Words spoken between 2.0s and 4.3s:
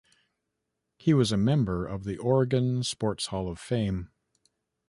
the Oregon Sports Hall of Fame.